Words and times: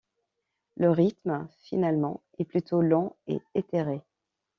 Le 0.77 0.89
rythme, 0.89 1.47
finalement, 1.59 2.23
est 2.39 2.45
plutôt 2.45 2.81
lent 2.81 3.15
et 3.27 3.39
éthéré. 3.53 4.01